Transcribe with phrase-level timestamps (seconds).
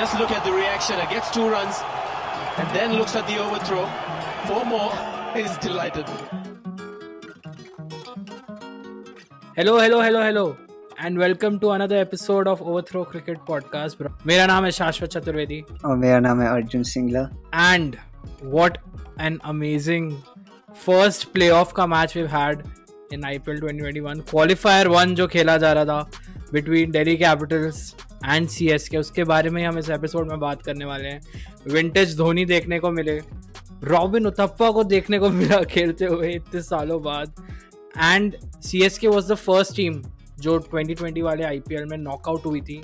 [0.00, 0.98] just look at the reaction.
[0.98, 1.80] It gets two runs
[2.56, 3.84] and then looks at the overthrow.
[4.46, 4.92] Four more.
[5.34, 6.06] He's delighted.
[9.56, 10.44] Hello hello hello hello
[11.00, 15.96] and welcome to another episode of overthrow cricket podcast मेरा नाम है शाश्वत चतुर्वेदी और
[15.96, 17.28] मेरा नाम है Arjun Singla
[17.72, 17.96] and
[18.42, 18.78] what
[19.20, 20.12] an amazing
[20.86, 22.62] first playoff का match we had
[23.12, 28.96] in IPL 2021 qualifier one जो खेला जा रहा था between Delhi capitals and CSK
[28.96, 31.20] उसके बारे में हम इस एपिसोड में बात करने वाले हैं
[31.72, 33.20] विंटेज धोनी देखने को मिले
[33.84, 37.34] रॉबिन उथप्पा को देखने को मिला खेलते हुए इतने सालों बाद
[37.98, 40.02] and C S K was the first team
[40.40, 42.80] जो 2020 वाले आईपीएल में नॉकआउट हुई थी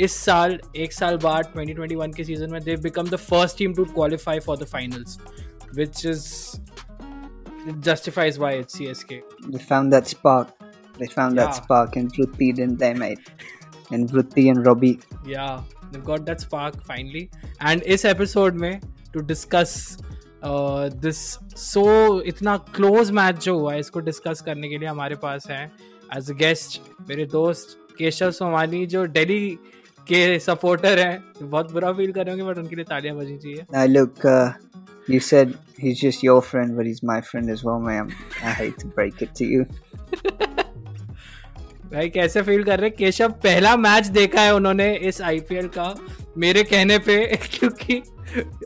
[0.00, 3.84] इस साल एक साल बाद 2021 के सीज़न में they become the first team to
[3.84, 5.18] qualify for the finals
[5.74, 6.24] which is
[7.66, 9.22] it justifies why it's CSK.
[9.48, 10.48] They found that spark.
[10.98, 11.44] They found Yeah.
[11.44, 13.30] that spark in Vrutti, didn't they, mate?
[13.92, 14.98] In Vrutti and Robbie.
[15.26, 17.28] Yeah, they've got that spark finally.
[17.60, 18.80] And इस episode में
[19.14, 19.74] to discuss
[20.42, 21.84] uh, this so
[22.32, 25.70] इतना close match जो हुआ है इसको discuss करने के लिए हमारे पास है
[26.16, 29.48] as a guest मेरे दोस्त केशव सोमानी जो दिल्ली
[30.08, 33.64] के सपोर्टर हैं बहुत बुरा फील कर रहे होंगे बट उनके लिए तालियाँ बजी चाहिए
[34.24, 34.52] uh,
[35.08, 38.14] you said he's just your friend, but he's my friend as well, man.
[38.42, 39.66] I hate to break it to you.
[41.92, 42.96] भाई कैसे फील कर रहे हैं?
[42.96, 45.94] केशव पहला मैच देखा है उन्होंने इस आईपीएल का
[46.38, 48.02] मेरे कहने पे क्योंकि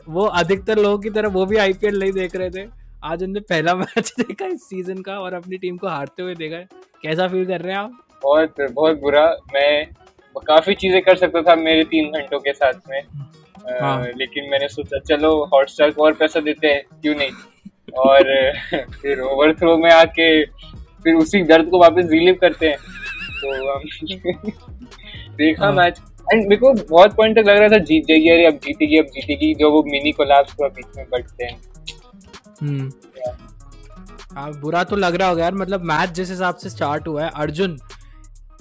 [0.09, 2.65] वो अधिकतर लोगों की तरह वो भी आईपीएल नहीं देख रहे थे।
[3.03, 6.55] आज उनने पहला मैच देखा इस सीज़न का और अपनी टीम को हारते हुए देखा
[6.55, 6.67] है।
[7.03, 7.97] कैसा फील कर रहे हैं आप?
[8.23, 9.85] बहुत बहुत बुरा। मैं
[10.47, 13.01] काफ़ी चीज़ें कर सकता था मेरे तीन घंटों के साथ में।
[13.81, 17.31] हाँ। लेकिन मैंने सोचा चलो हॉटस्टार को और पैसा देते हैं क्यों नहीं?
[17.97, 18.23] और
[19.01, 20.45] फिर ओवर थ्रो में आके
[21.03, 22.77] फिर उसी दर्द को वापस रिलीव करते हैं।
[23.43, 23.79] तो
[25.37, 25.99] देखा हाँ। मैच
[26.33, 29.05] एंड मेरे को बहुत पॉइंट तक लग रहा था जीत जाएगी अरे अब जीतेगी अब
[29.05, 31.55] जीतेगी जो वो मिनी कोलैप्स हुआ बीच में बट देन
[32.61, 32.91] हम्म।
[34.35, 37.29] हाँ बुरा तो लग रहा होगा यार मतलब मैच जिस हिसाब से स्टार्ट हुआ है
[37.35, 37.77] अर्जुन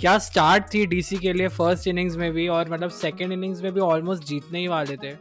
[0.00, 3.72] क्या स्टार्ट थी डीसी के लिए फ़र्स्ट इनिंग्स में भी और मतलब सेकंड इनिंग्स में
[3.72, 5.12] भी ऑलमोस्ट जीतने ही वाले थे।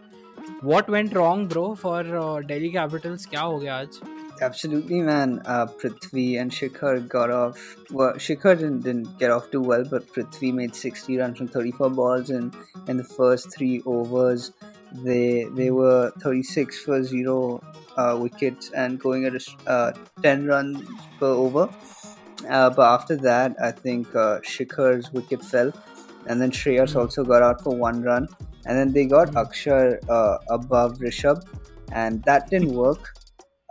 [0.63, 2.03] What went wrong bro for
[2.45, 3.99] Delhi capitals क्या हो गया आज?
[4.41, 5.41] Absolutely, man.
[5.45, 7.57] Uh, Prithvi and Shikhar got off.
[7.89, 11.89] Well, Shikhar didn't, didn't get off too well, but Prithvi made 60 runs from 34
[11.91, 12.53] balls, and
[12.87, 14.51] in the first three overs,
[14.91, 17.61] they they were 36 for zero
[17.97, 19.33] uh, wickets and going at
[19.67, 19.91] uh,
[20.21, 20.87] 10 runs
[21.19, 21.69] per over.
[22.49, 25.71] Uh, but after that, I think uh, Shikhar's wicket fell,
[26.27, 28.27] and then Shreyas also got out for one run,
[28.65, 31.41] and then they got Akshar uh, above Rishabh,
[31.93, 33.13] and that didn't work.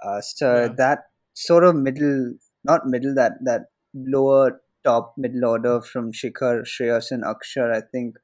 [0.05, 0.75] Uh, so Yeah.
[0.77, 1.01] that
[1.35, 2.35] sort of middle,
[2.65, 3.63] not middle, that that
[3.95, 8.17] lower top middle order from Shikhar, Shreyas, and Akshar, I think,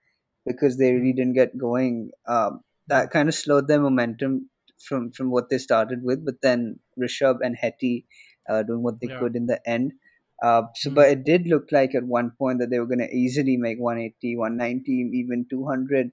[0.46, 4.50] because they really didn't get going, um, that kind of slowed their momentum
[4.88, 6.24] from from what they started with.
[6.24, 8.06] But then Rishabh and Hetty
[8.48, 9.18] uh, doing what they Yeah.
[9.18, 9.92] could in the end.
[10.42, 13.14] Uh, so, but it did look like at one point that they were going to
[13.14, 16.12] easily make 180, 190, even 200.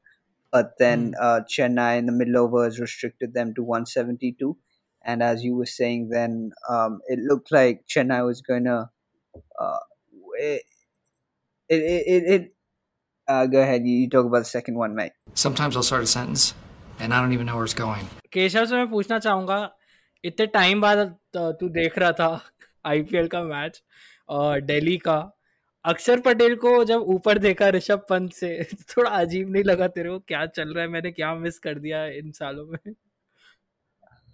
[0.51, 4.57] But then uh, Chennai in the middle overs restricted them to 172.
[5.06, 8.88] And as you were saying, then um, it looked like Chennai was going to.
[9.58, 9.78] Uh,
[10.38, 10.62] it,
[11.68, 12.54] it, it, it
[13.28, 13.86] uh, go ahead.
[13.86, 15.12] You, you talk about the second one, mate.
[15.34, 16.54] Sometimes I'll start a sentence
[17.00, 18.06] and I don't even know where it's going.
[18.32, 19.58] Keshav से मैं पूछना चाहूंगा
[20.24, 20.98] इतने time बाद
[21.36, 22.28] त- तू देख रहा था
[22.86, 23.82] आईपीएल का मैच
[24.28, 25.16] और दिल्ली का
[25.84, 28.50] अक्षर पटेल को जब ऊपर देखा ऋषभ पंत से
[28.96, 32.04] थोड़ा अजीब नहीं लगा तेरे को क्या चल रहा है मैंने क्या मिस कर दिया
[32.20, 32.94] इन सालों में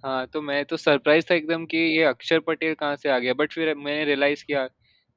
[0.03, 3.33] हाँ तो मैं तो सरप्राइज़ था एकदम कि ये अक्षर पटेल कहाँ से आ गया
[3.33, 4.65] बट फिर मैंने रियलाइज़ किया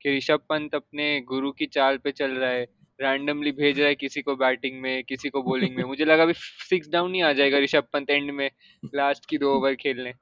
[0.00, 2.62] कि ऋषभ पंत अपने गुरु की चाल पे चल रहा है
[3.00, 6.32] रैंडमली भेज रहा है किसी को बैटिंग में किसी को बॉलिंग में। मुझे लगा अभी
[6.68, 8.50] सिक्स डाउन ही आ जाएगा ऋषभ पंत एंड में
[8.94, 10.12] लास्ट की दो ओवर खेलने।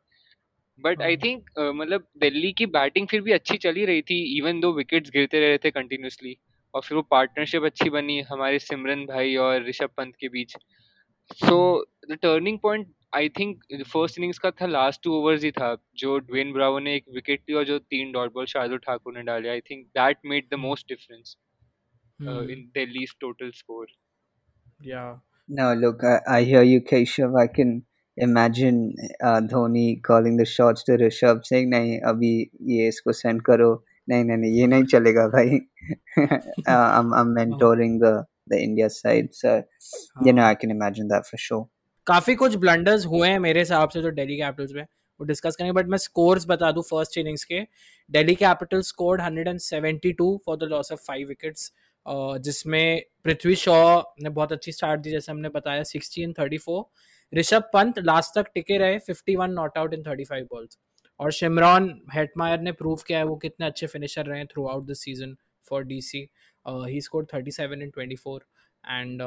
[0.79, 4.73] बट आई थिंक मतलब दिल्ली की बैटिंग फिर भी अच्छी चली रही थी इवन दो
[4.73, 6.37] विकेट्स गिरते रहे थे कंटिन्यूसली
[6.75, 10.57] और फिर वो पार्टनरशिप अच्छी बनी हमारे सिमरन भाई और ऋषभ पंत के बीच।
[11.39, 11.57] So
[12.11, 13.64] the turning point I think
[13.94, 17.42] first innings का था लास्ट टू ओवर्स ही था जो ड्वेन ब्रावो ने एक विकेट
[17.50, 20.60] ली और जो तीन डॉट बॉल शार्दुल ठाकुर ने डाले I think that made the
[20.60, 21.36] most difference
[22.20, 23.88] hmm, in Delhi's total score
[24.88, 25.10] या
[25.50, 27.36] No, look, I, I hear you, Keshav.
[27.36, 27.84] I can
[28.18, 32.30] imagine uh, Dhoni calling the shots to Rishabh, saying, "नहीं अभी
[32.72, 33.70] ये इसको send करो."
[34.10, 35.60] नहीं नहीं नहीं ये नहीं चलेगा भाई.
[36.20, 38.14] uh, I'm I'm mentoring the
[38.48, 39.56] the India side, so
[40.28, 41.68] you know I can imagine that for sure.
[42.07, 44.83] काफ़ी कुछ ब्लंडर्स हुए हैं मेरे हिसाब से जो डेली कैपिटल्स में।
[45.21, 47.61] वो डिस्कस करेंगे बट मैं स्कोर्स बता दूँ फ़र्स्ट इनिंग्स के।
[48.11, 51.73] Delhi capital scored 172 for the loss of five wickets
[52.45, 53.77] जिसमें पृथ्वी शॉ
[54.23, 56.85] ने बहुत अच्छी स्टार्ट दी, जैसे हमने बताया sixty in thirty four
[57.33, 60.79] Rishabh Pant last तक टिके रहे fifty one not out in thirty five balls
[61.21, 64.95] और शिमरॉन हेटमायर ने प्रूव किया है, वो कितने अच्छे फिनिशर रहे हैं throughout the
[64.95, 65.37] season
[65.67, 66.29] for D C
[66.67, 68.45] he score thirty seven in twenty four
[68.85, 69.23] and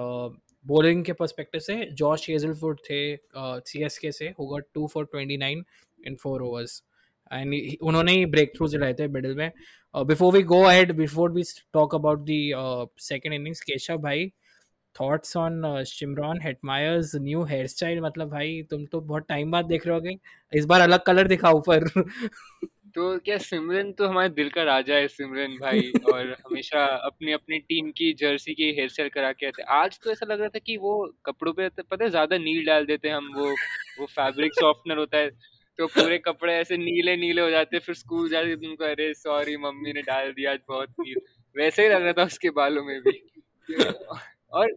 [0.65, 2.99] bowling के परस्पेक्टिव से जॉश हेजलफुड थे
[3.37, 5.63] सी एस के से who got two for twenty nine
[5.99, 6.81] in four overs
[7.31, 9.51] and उन्होंने ही breakthrough चलाए थे middle में।
[9.95, 11.43] Before we go ahead before we
[11.73, 12.51] talk about the
[13.01, 14.27] second innings Keshav भाई
[14.95, 19.95] thoughts on Shimron Hetmyer's new hairstyle मतलब भाई, तुम तो बहुत टाइम बाद देख रहे
[19.95, 20.15] होगे।
[20.53, 21.87] इस बार अलग कलर दिखा ऊपर
[22.95, 25.81] तो क्या सिमरन तो हमारे दिल का राजा है सिमरन भाई
[26.13, 30.11] और हमेशा अपनी अपनी टीम की जर्सी की हेयर स्टाइल करा के आते आज तो
[30.11, 30.93] ऐसा लग रहा था कि वो
[31.25, 33.49] कपड़ों पे पता है ज़्यादा नील डाल देते हैं हम वो
[33.99, 35.29] वो फैब्रिक सॉफ्टनर होता है
[35.79, 39.93] तो पूरे कपड़े ऐसे नीले नीले हो जाते फिर स्कूल जाते तुमको अरे सॉरी मम्मी
[39.93, 41.19] ने डाल दिया आज बहुत नील।
[41.55, 43.19] वैसे ही लग रहा था उसके बालों में भी।
[44.51, 44.75] और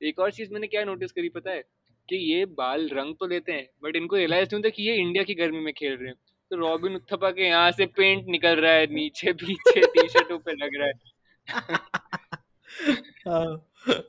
[0.00, 1.62] एक और चीज़ मैंने क्या नोटिस करी पता है
[2.08, 5.24] कि ये बाल रंग तो लेते हैं बट इनको रियलाइज़ नहीं होता कि ये इंडिया
[5.24, 6.16] की गर्मी में खेल रहे हैं।
[6.50, 10.52] तो रॉबिन उत्थपा के यहाँ से पेंट निकल रहा है नीचे पीछे टी शर्टों पे
[10.54, 10.94] लग रहा है।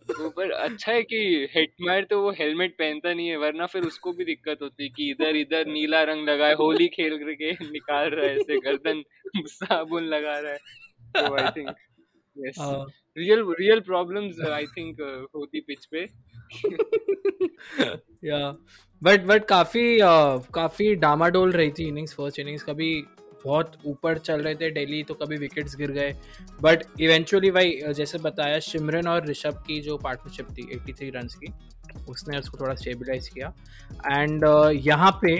[0.08, 1.18] तो पर अच्छा है कि
[1.52, 5.36] हेटमायर तो वो हेलमेट पहनता नहीं है वरना फिर उसको भी दिक्कत होती कि इधर
[5.36, 9.04] इधर नीला रंग लगाए होली खेल करके निकाल रहा है ऐसे गर्दन
[9.38, 10.58] साबुन लगा रहा है।
[11.18, 11.70] तो I think
[12.38, 15.02] real real problems I think
[15.36, 16.04] होती पिच पे
[18.28, 18.56] या
[19.04, 23.04] बट बट काफ़ी uh, काफ़ी डामाडोल रही थी इनिंग्स फ़र्स्ट इनिंग्स कभी
[23.46, 26.16] बहुत ऊपर चल रहे थे डेली तो कभी विकेट्स गिर गए।
[26.62, 31.54] बट इवेंचुअली भाई जैसे बताया शिमरन और ऋषभ की जो पार्टनरशिप थी 83 रन्स की
[32.10, 33.54] उसने उसको थोड़ा स्टेबलाइज किया।
[34.08, 35.36] एंड uh, यहाँ पे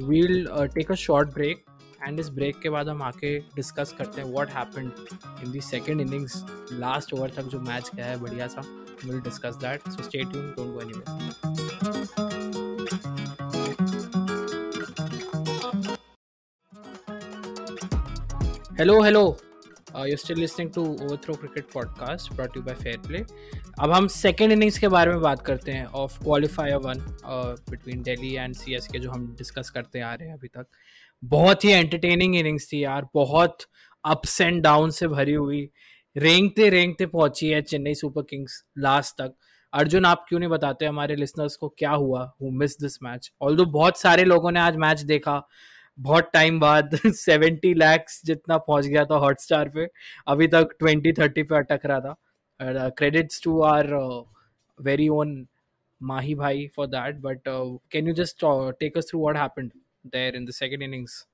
[0.00, 1.64] we'll take a short break
[2.06, 4.90] and इस ब्रेक के बाद हम आके डिस्कस करते हैं what happened
[5.44, 6.34] in the second innings
[6.72, 8.62] last over तक जो मैच गया है, बढ़िया सा।
[9.04, 11.32] Will discuss that so stay tune don't go anywhere
[18.78, 19.20] hello hello
[20.06, 23.18] you still listening to overthrow cricket podcast brought you by fair play
[23.80, 27.00] अब हम second innings के बारे में बात करते हैं of qualifier one
[27.70, 30.66] between Delhi and C S K जो हम डिस्कस करते आ रहे हैं अभी तक।
[31.24, 33.58] बहुत ही एंटरटेनिंग इनिंग्स थी यार, बहुत
[34.04, 35.68] अप्स एंड डाउन से भरी हुई।
[36.16, 39.34] रेंगते रेंगते पहुँची है चेन्नई सुपर किंग्स लास्ट तक।
[39.72, 43.64] अर्जुन, आप क्यों नहीं बताते हमारे लिसनर्स को क्या हुआ who miss this match all
[43.64, 45.42] बहुत सारे लोगों ने आज मैच देखा,
[45.98, 49.88] बहुत टाइम बाद सेवेंटी लैक्स जितना पहुँच गया था हॉटस्टार पे,
[50.28, 53.86] अभी तक ट्वेंटी थर्टी पे अटक रहा था। Credits to our
[54.78, 55.46] very own
[56.00, 57.40] Mahi भाई for that but
[57.92, 58.44] can you just
[58.80, 59.70] take us through what happened
[60.06, 61.24] there in the second innings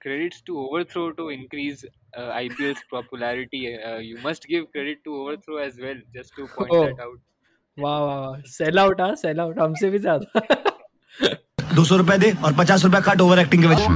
[0.00, 1.84] credits to overthrow to increase
[2.18, 3.60] uh, IPL's popularity.
[3.74, 6.86] Uh, you must give credit to overthrow as well, just to point oh.
[6.86, 7.20] that out.
[7.78, 10.40] वाह वाह sell out हाँ sell out हमसे भी ज़्यादा।
[11.74, 13.88] दो सौ रुपए दे और पचास रुपए कट ओवर एक्टिंग के वजह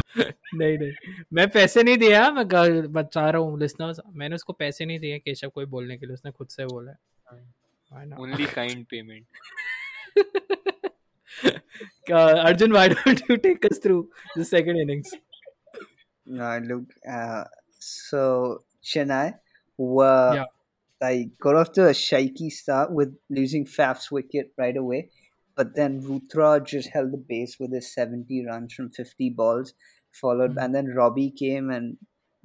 [0.55, 0.93] नहीं नहीं।
[1.33, 2.47] मैं पैसे नहीं दिया मैं
[2.93, 6.33] बता रहा हूँ लिसनर्स मैंने उसको पैसे नहीं दिए केशव कोई बोलने के लिए उसने
[6.33, 6.93] खुद से बोला
[8.23, 9.27] only kind payment
[12.09, 15.11] Uh, Arjun, why don't you take us through the second innings?
[16.41, 17.43] Uh, look, uh,
[17.81, 19.35] so Chennai
[19.77, 20.45] were yeah.
[21.01, 25.11] like got off to a shaky start with losing Faf's wicket right away,
[25.57, 29.75] but then Rutra just held the base with his 70 runs from 50 balls,
[30.13, 30.61] followed, mm-hmm.
[30.61, 31.97] and then Robbie came and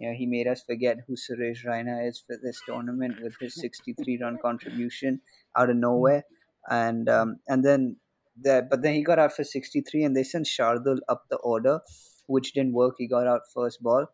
[0.02, 4.18] yeah, he made us forget who Suresh Raina is for this tournament with his 63
[4.24, 5.22] run contribution
[5.56, 6.24] out of nowhere.
[6.72, 6.74] Mm-hmm.
[6.74, 7.98] And um, and then
[8.40, 11.82] the, but then he got out for 63 and they sent Shardul up the order
[12.32, 12.96] which didn't work.
[12.98, 14.08] He got out first ball,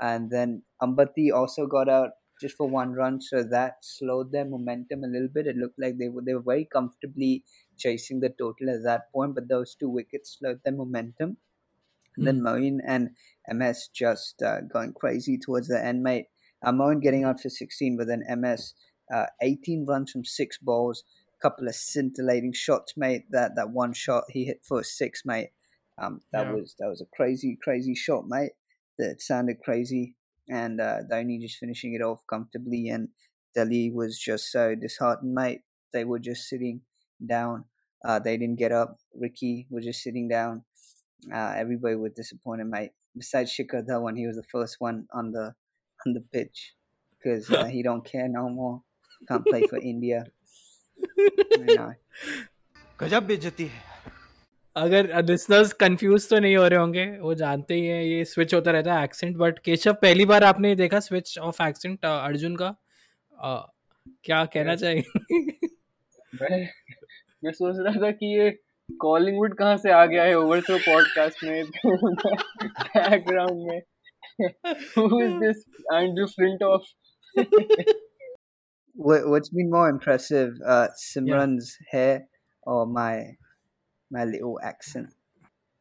[0.00, 2.10] and then Ambati also got out
[2.40, 5.46] just for one run, so that slowed their momentum a little bit.
[5.46, 7.44] It looked like they were they were very comfortably
[7.78, 11.38] chasing the total at that point, but those two wickets slowed their momentum.
[12.16, 12.46] And then hmm.
[12.46, 13.10] Moeen and
[13.48, 16.26] MS just uh, going crazy towards the end, mate.
[16.64, 18.74] Uh, Moeen getting out for 16, but then MS
[19.12, 21.04] uh, 18 runs from six balls,
[21.42, 23.24] couple of scintillating shots, mate.
[23.30, 25.50] That that one shot he hit for a six, mate.
[26.00, 26.52] Um, that yeah.
[26.52, 28.52] was that was a crazy, crazy shot, mate.
[28.98, 30.16] That sounded crazy,
[30.48, 33.08] and uh, Dhoni just finishing it off comfortably, and
[33.54, 35.60] Delhi was just so disheartened, mate.
[35.92, 36.82] They were just sitting
[37.26, 37.64] down.
[38.04, 38.98] Uh, they didn't get up.
[39.14, 40.64] Ricky was just sitting down.
[41.32, 42.92] Uh, everybody was disappointed, mate.
[43.16, 45.54] Besides Shikhar Dhawan, he was the first one on the
[46.06, 46.74] on the pitch
[47.22, 48.82] because uh, he don't care no more.
[49.28, 50.24] Can't play for India.
[53.00, 53.92] गजब बेइज्जती है।
[54.76, 58.70] अगर listeners confuse तो नहीं हो रहे होंगे वो जानते ही हैं ये स्विच होता
[58.70, 62.76] रहता है एक्सेंट बट केशव पहली बार आपने देखा स्विच ऑफ़ एक्सेंट अर्जुन का?
[63.40, 63.60] आ,
[64.24, 65.20] क्या कहना चाहेंगे?
[66.42, 66.68] मैं
[67.44, 68.58] मैं सोच रहा था कि ये
[69.00, 73.82] कॉलिंगवुड कहाँ से आ गया है ओवरथ्रो पॉडकास्ट में बैकग्राउंड में।
[74.98, 75.56] Who is this
[75.92, 76.82] Andrew Flintoff?
[77.36, 78.01] What,
[78.95, 82.27] what's been more impressive, uh, Simran's hair
[82.63, 83.37] or my
[84.11, 85.07] my little accent?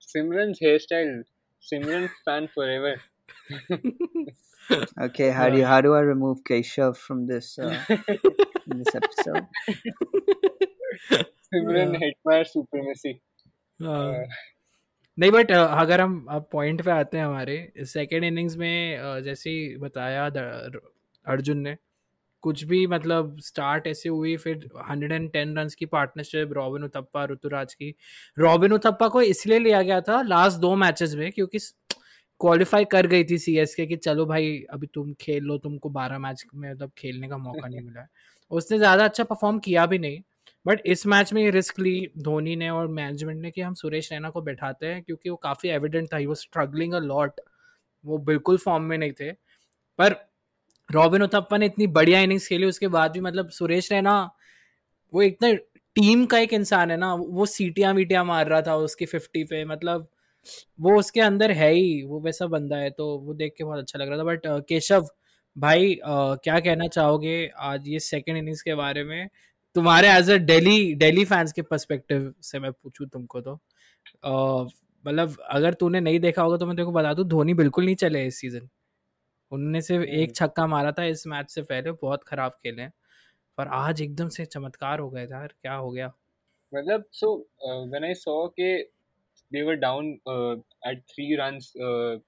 [0.01, 1.23] Simran's hairstyle
[1.63, 2.95] Simran fan forever
[4.99, 9.47] Okay, how do you, how do I remove Keshav from this uh, from this episode?
[11.53, 13.15] Simran admires supremacy
[13.83, 14.25] हाँ।
[15.19, 17.57] नहीं but अगर हम अब point पे आते हैं हमारे
[17.93, 20.81] second innings में अ, जैसे ही बताया द-
[21.27, 21.77] अर्जुन ने
[22.42, 27.96] कुछ भी मतलब स्टार्ट ऐसे हुई फिर 110 रन्स की पार्टनरशिप रॉबिन उथप्पा ऋतुराज की।
[28.40, 31.60] रॉबिन उथप्पा को इसलिए लिया गया था लास्ट दो मैचेस में क्योंकि
[32.40, 35.90] क्वालिफाई कर गई थी सी एस के कि चलो भाई अभी तुम खेल लो तुमको
[35.90, 38.08] 12 मैच में मतलब खेलने का मौका नहीं मिला
[38.52, 40.22] उसने ज़्यादा अच्छा परफॉर्म किया भी नहीं
[40.66, 44.12] बट इस मैच में ये रिस्क ली धोनी ने और मैनेजमेंट ने कि हम सुरेश
[44.12, 47.42] रैना को बैठाते हैं क्योंकि वो काफ़ी एविडेंट था ही वो स्ट्रगलिंग अ लॉट
[48.06, 49.32] वो बिल्कुल फॉर्म में नहीं थे
[50.00, 50.31] पर
[50.92, 54.16] रॉबिन उथप्पा ने इतनी बढ़िया इनिंग्स खेली उसके बाद भी मतलब सुरेश रैना
[55.14, 55.54] वो इतना
[55.96, 59.64] टीम का एक इंसान है ना वो सीटियाँ वीटियाँ मार रहा था उसकी फिफ्टी पे
[59.66, 60.08] मतलब
[60.82, 64.00] वो उसके अंदर है ही वो वैसा बंदा है तो वो देख के बहुत अच्छा
[64.00, 65.08] लग रहा था। बट केशव
[65.56, 69.28] भाई अ, क्या कहना चाहोगे आज ये सेकेंड इनिंग्स के बारे में?
[69.76, 73.60] तुम्हारे as a Delhi Delhi fans के पर्सपेक्टिव से मैं पूछूँ तुमको तो
[75.06, 77.96] मतलब अगर तूने नहीं देखा होगा तो मैं तेरे को बता दूँ धोनी बिल्कुल नहीं
[77.96, 78.70] चले इस सीज़न
[79.52, 82.94] उन्होंने सिर्फ़ हम्म। एक छक्का मारा था इस मैच से पहले बहुत खराब खेले हैं।
[83.58, 86.14] पर आज एकदम से चमत्कार हो गए यार क्या हो गया।
[86.76, 88.84] मतलब uh, when I saw के
[89.52, 90.56] they were down uh,
[90.90, 92.20] at three runs uh,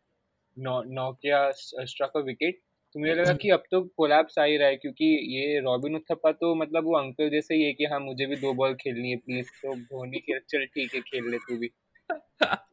[0.58, 2.54] Nor- Nokia uh, struck a wicket
[2.96, 6.32] तो मुझे लगा कि अब तो कोलैप्स आ ही रहा है क्योंकि ये रॉबिन उथप्पा
[6.32, 9.18] तो मतलब वो अंकल जैसे ही है कि हाँ मुझे भी दो बॉल खेलनी है
[9.18, 11.70] प्लीज़ तो धोनी के चल ठीक है खेल ले तू भी।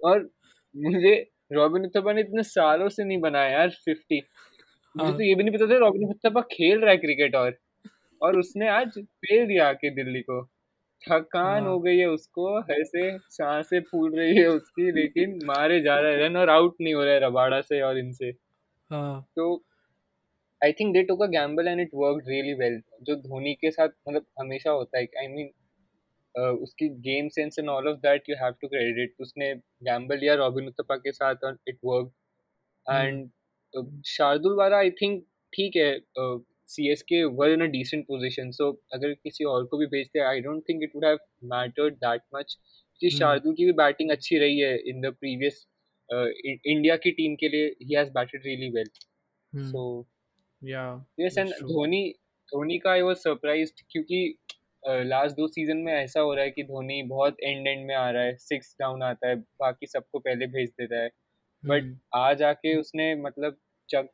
[0.05, 0.31] और
[0.77, 4.23] मुझे रॉबिन उथप्पा ने इतने सालों से नहीं बनाया यार फिफ्टी
[4.95, 7.59] मुझे हाँ। तो ये भी नहीं पता था रॉबिन उथप्पा खेल रहा है क्रिकेट और।
[8.21, 10.43] और उसने आज फेल दिया आके दिल्ली को।
[11.03, 15.99] थकान हाँ। हो। गई है उसको ऐसे साँसें फूल रही है उसकी लेकिन मारे जा
[16.01, 18.31] रहा है रन और आउट नहीं हो रहा है रबाड़ा से और इनसे।
[18.91, 19.55] हाँ। तो
[20.63, 23.89] I think they took a gamble and it work really well जो धोनी के साथ
[24.09, 25.51] मतलब हमेशा होता है आई मीन
[26.35, 30.69] उसकी game sense and all of that you have to credit उसने गैम्बल लिया रॉबिन
[30.69, 32.13] उथप्पा के साथ और इट वर्क
[32.87, 33.29] एंड
[34.09, 35.91] शार्दुल वाला आई थिंक ठीक है
[36.71, 40.21] सी एस के वर इन अ डिसेंट पोजिशन सो अगर किसी और को भी भेजते
[40.25, 41.19] I don't think it would have
[41.53, 42.57] mattered that much
[43.01, 45.67] कि हम्म। शार्दुल की भी बैटिंग अच्छी रही है इन द प्रीवियस
[46.09, 48.91] इंडिया की टीम के लिए ही has batted really well
[49.53, 49.85] so
[50.63, 50.85] या
[51.21, 52.03] यस एंड धोनी
[52.53, 54.23] धोनी का आई वाज सरप्राइज्ड क्योंकि
[54.85, 58.11] लास्ट दो सीज़न में ऐसा हो रहा है कि धोनी बहुत एंड एंड में आ
[58.11, 61.11] रहा है सिक्स डाउन आता है बाकी सबको पहले भेज देता है।
[61.65, 63.57] बट हम्म, आज आके उसने मतलब
[63.89, 64.09] चक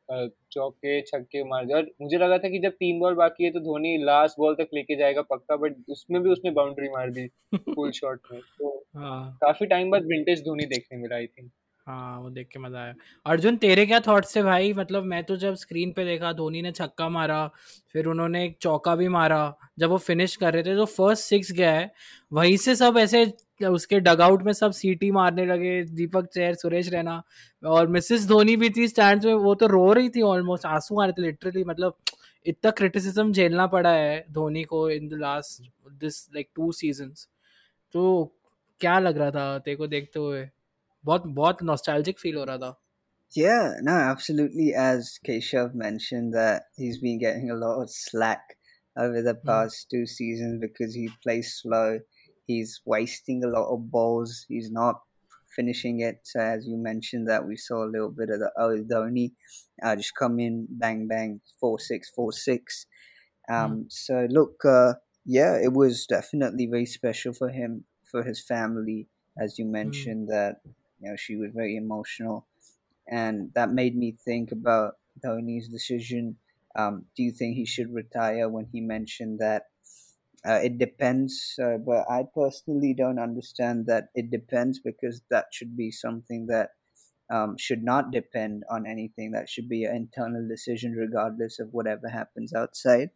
[0.53, 3.61] चौके छक्के मार दिए और मुझे लगा था कि जब तीन बॉल बाकी है तो
[3.61, 7.91] धोनी लास्ट बॉल तक लेके जाएगा पक्का बट उसमें भी उसने बाउंड्री मार दी फुल
[7.91, 11.51] शॉट में। तो हाँ। काफ़ी टाइम बाद विंटेज धोनी देखने मिला आई थिंक
[11.87, 12.95] हाँ वो देख के मज़ा आया।
[13.27, 14.73] अर्जुन, तेरे क्या थॉट्स थे भाई?
[14.73, 17.47] मतलब मैं तो जब स्क्रीन पे देखा, धोनी ने छक्का मारा,
[17.93, 21.53] फिर उन्होंने एक चौका भी मारा, जब वो फिनिश कर रहे थे तो फ़र्स्ट सिक्स
[21.53, 21.91] गया है।
[22.33, 23.25] वहीं से सब ऐसे,
[23.69, 27.23] उसके डगआउट में सब सीटी मारने लगे, दीपक चेर सुरेश रैना
[27.63, 31.05] और मिसेस धोनी भी थी स्टैंड में, वो तो रो रही थी ऑलमोस्ट आँसू आ
[31.05, 31.97] रहे थे लिटरली मतलब
[32.47, 35.63] इतना क्रिटिसिज्म झेलना पड़ा है धोनी को in the last
[36.01, 37.27] this like two seasons
[37.95, 38.05] तो
[38.81, 40.47] क्या लग रहा था तेरे को देखते हुए?
[41.06, 42.78] बहुत बहुत नॉस्टैल्जिक फील हो रहा था
[43.36, 44.74] Yeah, no, absolutely.
[44.74, 48.42] As Keshav mentioned, that he's been getting a lot of slack
[49.04, 52.00] over the past two seasons because he plays slow.
[52.46, 54.46] He's wasting a lot of balls.
[54.50, 55.00] He's not
[55.56, 56.20] finishing it.
[56.24, 59.32] So, as you mentioned, that we saw a little bit of the oh Dhoni
[59.82, 62.86] uh, just come in, bang bang, four six, four six.
[63.50, 64.94] Um, So, look, uh,
[65.26, 69.08] yeah, it was definitely very special for him, for his family,
[69.38, 70.62] as you mentioned that
[71.01, 72.47] you know she was very emotional
[73.09, 76.37] and that made me think about Dhoni's decision.
[76.77, 78.49] Um, do you think he should retire?
[78.49, 79.65] When he mentioned that,
[80.47, 81.59] uh, it depends.
[81.63, 86.71] Uh, but I personally don't understand that it depends because that should be something that
[87.31, 89.33] um, should not depend on anything.
[89.33, 93.11] That should be an internal decision, regardless of whatever happens outside.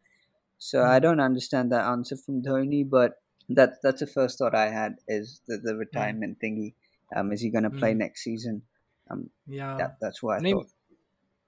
[0.58, 4.68] So I don't understand that answer from Dhoni, but that that's the first thought I
[4.70, 6.74] had is the, the retirement thingy.
[7.11, 7.99] Um, is he going to play Hmm.
[7.99, 8.61] next season?
[9.07, 9.19] Um,
[9.55, 10.71] या that, that's what I नहीं thought.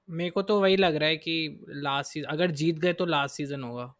[0.09, 1.37] मेरे को तो वही लग रहा है कि
[1.85, 3.93] लास्ट सीजन अगर जीत गए तो लास्ट सीजन होगा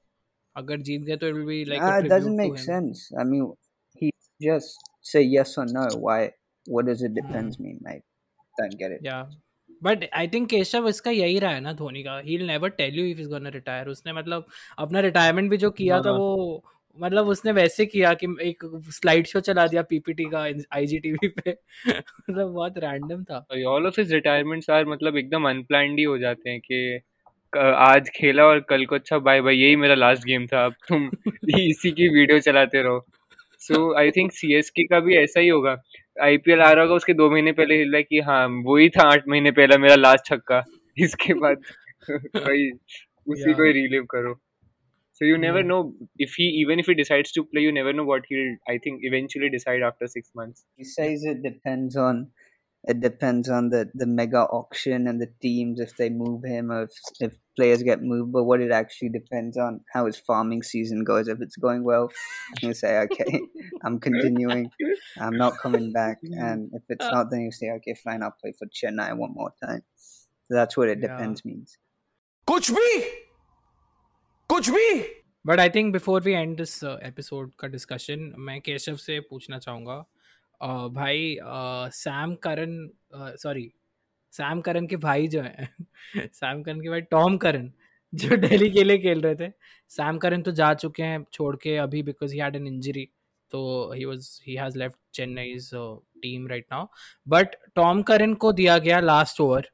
[0.55, 3.01] अगर जीत गए तो it will be like Ah, it doesn't make sense.
[3.23, 3.49] I mean,
[4.01, 5.87] he just say yes or no.
[6.05, 6.19] Why?
[6.65, 7.81] What does it depends mean?
[7.93, 7.97] I
[8.61, 9.03] don't get it.
[9.05, 9.21] या
[9.83, 13.05] बट आई थिंक केशव इसका यही रहा है ना धोनी का ही never tell you
[13.05, 14.45] if is gonna retire उसने मतलब
[14.85, 16.63] अपना रिटायरमेंट भी जो किया था हाँ। वो
[17.00, 18.58] मतलब उसने वैसे किया कि एक
[18.88, 20.40] स्लाइड शो चला दिया पीपीटी का
[20.72, 21.50] आईजीटीवी पे।
[21.90, 26.50] मतलब बहुत रैंडम था। All of his retirements are मतलब एकदम अनप्लान्ड ही हो जाते
[26.50, 27.00] हैं कि
[27.58, 31.10] आज खेला और कल को अच्छा बाय बाय यही मेरा लास्ट गेम था। अब तुम
[31.60, 33.06] इसी की वीडियो चलाते रहो।
[33.58, 35.82] सो आई थिंक सीएसके का भी ऐसा ही होगा।
[36.22, 39.02] आईपीएल आ रहा होगा, उसके दो महीने पहले हिल रहा है कि हाँ वही था
[39.02, 40.64] आठ महीने पहले मेरा लास्ट छक्का।
[40.98, 41.56] इसके बाद
[42.36, 42.70] वही,
[43.26, 44.40] उसी को रिलीव करो।
[45.14, 45.68] So you never hmm.
[45.68, 48.78] know if he even if he decides to play, you never know what he'll I
[48.78, 50.64] think eventually decide after six months.
[50.76, 52.28] He says it depends on
[52.84, 56.84] it depends on the, the mega auction and the teams if they move him or
[56.84, 56.90] if,
[57.20, 61.28] if players get moved, but what it actually depends on how his farming season goes.
[61.28, 62.10] If it's going well,
[62.60, 63.40] you say, Okay,
[63.84, 64.68] I'm continuing,
[65.20, 67.10] I'm not coming back and if it's uh.
[67.10, 69.82] not then you say, Okay, fine, I'll play for Chennai one more time.
[69.96, 71.52] So that's what it depends yeah.
[71.52, 71.78] means.
[72.46, 73.04] Coach B
[74.62, 75.02] कुछ भी।
[75.46, 80.06] But I think before we end this episode का discussion मैं केशव से पूछना चाहूँगा
[80.64, 81.38] uh, भाई
[81.90, 83.72] Sam Curran sorry
[84.30, 85.86] Sam Curran के भाई जो हैं
[86.32, 87.72] सैम करन के भाई टॉम करन
[88.14, 89.52] जो दिल्ली के लिए खेल रहे थे।
[89.88, 93.08] सैम करन तो जा चुके हैं छोड़ के अभी because he had an injury
[93.50, 95.70] तो he was he has left Chennai's
[96.22, 96.86] team right now
[97.28, 99.70] but Tom Curran को दिया गया last over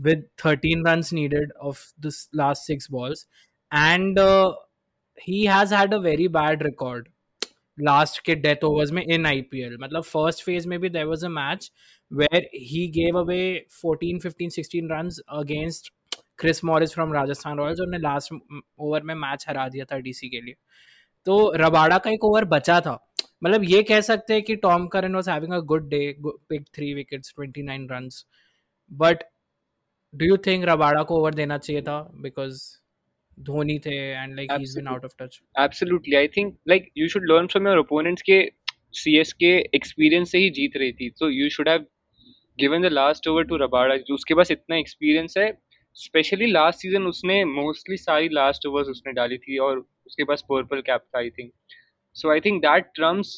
[0.00, 3.26] with 13 runs needed of this last six balls
[3.72, 4.18] and
[5.18, 7.08] he has had a very bad record.
[7.78, 11.28] Last के death overs में in IPL मतलब first phase में भी there was a
[11.28, 11.70] match
[12.10, 13.44] where he gave away
[13.76, 15.90] 14 15 16 runs against
[16.38, 18.32] Chris Morris from Rajasthan royals और उन्हें last
[18.78, 20.54] over में match हरा दिया था डीसी के लिए।
[21.26, 22.98] तो रबाड़ा का एक ओवर बचा था।
[23.44, 26.94] मतलब ये कह सकते हैं कि Tom Curran was having a good day pick three
[26.94, 28.24] wickets 29 runs
[28.90, 29.22] but
[30.14, 32.00] do you think Rabada को ओवर देना चाहिए था?
[32.14, 32.81] बिकॉज़
[33.38, 36.18] धोनी थे and like he is been out of touch absolutely.
[36.18, 38.38] I think like you should learn from your opponents के
[38.94, 41.90] csk experience से ही जीत रही थी so you should have
[42.58, 45.52] given the last over to Rabada जो उसके पास इतना experience है
[45.96, 50.80] स्पेशली लास्ट सीज़न उसने मोस्टली सारी लास्ट ओवर्स उसने डाली थी और उसके पास पर्पल
[50.80, 51.50] कैप था I think
[52.16, 53.34] so I think that trumps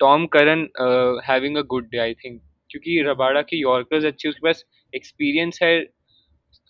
[0.00, 0.66] Tom Curran
[1.26, 2.40] having a good day I think
[2.70, 5.74] क्योंकि रबाड़ा के यॉर्कर्स अच्छे उसके पास एक्सपीरियंस है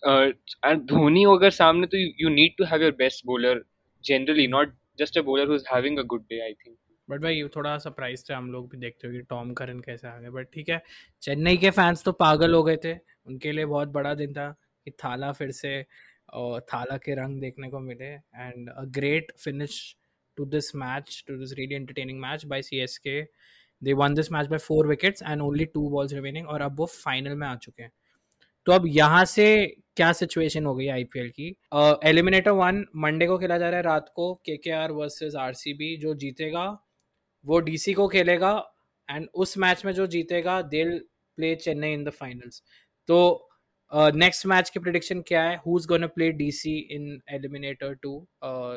[0.03, 3.63] एंड धोनी अगर सामने तो you need to have your best bowler
[4.03, 7.35] generally not just a bowler who is having a good day I think but भाई,
[7.35, 10.29] ये थोड़ा सरप्राइज़ थे, हम लोग भी देखते हो कि टॉम करन कैसे आ गए
[10.29, 10.81] बट ठीक है,
[11.23, 12.93] चेन्नई के फैंस तो पागल हो गए थे।
[13.27, 14.49] उनके लिए बहुत बड़ा दिन था
[14.87, 15.85] कि थाला फिर से,
[16.33, 19.75] और थाला के रंग देखने को मिले। And a great finish
[20.37, 23.21] to this match to this really entertaining match by CSK
[23.81, 26.85] they won this match by four wickets and only two balls remaining और अब वो
[26.85, 27.91] फाइनल में आ चुके हैं।
[28.67, 29.45] तो अब यहाँ से
[29.97, 31.47] क्या सिचुएशन हो गई आईपीएल की?
[32.09, 35.95] एलिमिनेटर वन मंडे को खेला जा रहा है, रात को के के आर वर्सेज आरसीबी
[35.97, 36.65] जो जीतेगा,
[37.45, 38.51] वो डीसी को खेलेगा
[39.09, 40.97] एंड उस मैच में जो जीतेगा Delhi
[41.37, 42.61] play Chennai in the finals
[43.09, 43.49] तो
[43.91, 45.55] नेक्स्ट मैच की प्रिडिक्शन क्या है?
[45.65, 48.19] Who is gonna play DC in eliminator two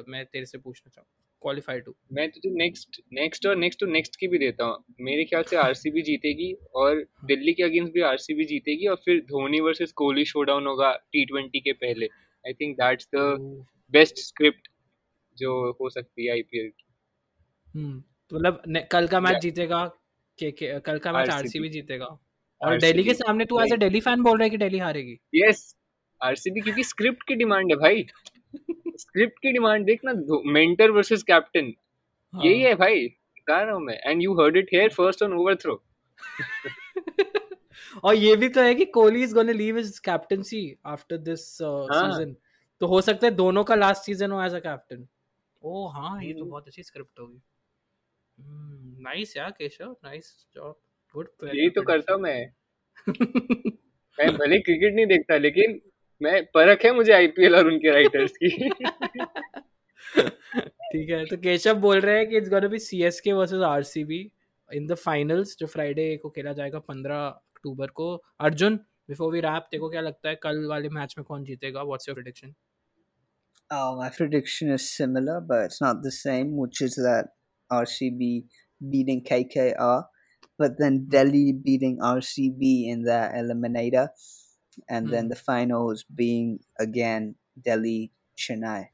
[0.09, 1.07] मैं तेरे से पूछना चाहूँ
[1.47, 5.25] क्वालिफाई टू मैं तुझे नेक्स्ट नेक्स्ट और नेक्स्ट टू नेक्स्ट की भी देता हूँ। मेरे
[5.25, 9.93] ख्याल से आरसीबी जीतेगी और दिल्ली के अगेंस्ट भी आरसीबी जीतेगी और फिर धोनी वर्सेस
[9.93, 12.07] कोहली शोडाउन होगा टी ट्वेंटी के पहले।
[12.45, 13.19] I think that's the
[13.93, 14.69] best script
[15.37, 16.85] जो हो सकती है आईपीएल की।
[17.75, 19.85] हम्म मतलब कल का मैच जीतेगा
[20.39, 22.17] के, के कल का मैच RCB आरसीबी जीतेगा।
[22.61, 25.19] और दिल्ली के सामने तू एज अ दिल्ली फ़ैन बोल रहा है कि दिल्ली हारेगी।
[25.35, 25.77] यस
[26.21, 28.07] आरसीबी क्योंकि स्क्रिप्ट की डिमांड है भाई।
[28.97, 30.13] स्क्रिप्ट की डिमांड देखना
[30.53, 31.73] मेंटर वर्सेस कैप्टन
[32.35, 35.83] यही है भाई बता रहा हूँ मैं। And you heard it here first on overthrow
[38.05, 41.47] और ये भी तो है कि Kohli is gonna leave his captaincy after this.
[41.59, 42.35] Season
[42.81, 45.07] तो हो सकता है दोनों का लास्ट सीज़न हो एज अ कैप्टन
[45.63, 47.41] ओ हाँ ये तो हम्म। बहुत अच्छी स्क्रिप्ट होगी।
[49.03, 50.77] नाइस यार केशव नाइस जॉब
[51.15, 52.53] गुड यही तो करता हूँ मैं।
[54.19, 55.81] मैं भले क्रिकेट नहीं देखता लेकिन
[56.23, 58.71] मैं परख है मुझे आईपीएल और उनके राइटर्स की।
[60.93, 64.33] ठीक है तो केशव बोल रहे हैं कि it's gonna be CSK versus RCB
[64.73, 68.77] in the finals जो फ्राइडे को खेला जाएगा 15 अक्टूबर को। अर्जुन
[69.09, 71.83] बिफोर वी रैप देखो क्या लगता है कल वाले मैच में कौन जीतेगा?
[71.83, 72.55] What's your prediction
[73.71, 77.31] Oh, my prediction is similar, but it's not the same, which is that
[77.71, 78.45] RCB
[78.81, 80.05] beating KKR,
[80.59, 84.09] but then Delhi beating RCB in the eliminator,
[84.89, 85.29] and then Hmm.
[85.29, 87.35] the finals being again
[87.69, 88.85] Delhi Chennai.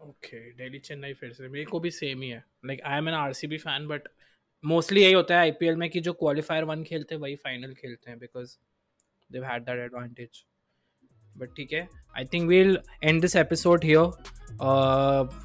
[0.00, 3.14] Okay Delhi Chennai फिर से। मेरे को भी same ही है। Like I am an
[3.14, 4.08] RCB fan but
[4.64, 8.10] mostly यही होता है आईपीएल में कि जो क्वालिफायर वन खेलते हैं वही फाइनल खेलते
[8.10, 8.56] हैं because
[9.32, 10.44] they had that advantage
[11.36, 14.10] but ठीक है I think we'll end this episode here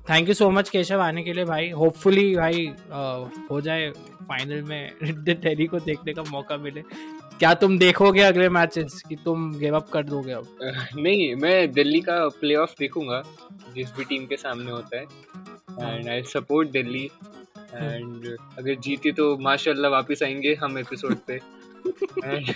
[0.10, 3.92] thank you so much Keshav आने के लिए भाई। होपफुली भाई uh, हो जाए
[4.30, 6.84] फाइनल में दिल्ली को देखने का मौका मिले।
[7.42, 10.48] क्या तुम देखोगे अगले मैचेस कि तुम गिव अप कर दोगे अब?
[10.96, 13.22] नहीं मैं दिल्ली का प्लेऑफ देखूँगा
[13.76, 15.04] जिस भी टीम के सामने होता है।
[15.94, 17.04] And I support Delhi.
[17.74, 18.28] And
[18.58, 21.40] अगर जीती तो माशाल्लाह वापस आएँगे हम एपिसोड पे।
[22.26, 22.54] And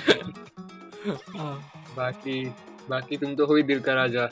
[1.97, 2.45] बाकी
[2.89, 4.25] बाकी तुम तो हो ही दिल का राजा।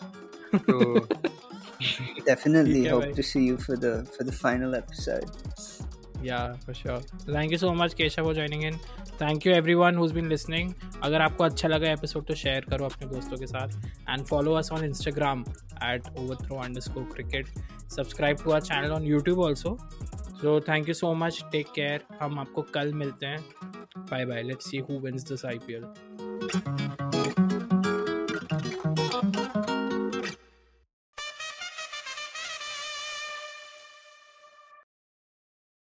[0.56, 1.08] तो
[2.30, 5.30] Definitely है hope भाई। to see you for the for the final episode.
[6.26, 7.00] yeah for sure.
[7.36, 8.78] Thank you so much keshav for joining in.
[9.22, 10.74] Thank you everyone who's been listening
[11.04, 13.70] अगर आपको अच्छा लगा एपिसोड तो शेयर करो अपने दोस्तों के साथ.
[14.10, 15.44] And follow us on Instagram
[15.84, 16.08] at
[16.46, 17.48] overthrow underscore cricket
[17.96, 19.78] subscribe to our channel on YouTube also
[20.42, 23.44] so thank you so much take care हम आपको कल मिलते हैं.
[23.98, 27.13] Bye bye let's see who wins this I P L